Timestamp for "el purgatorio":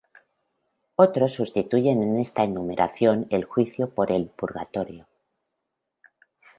4.11-5.07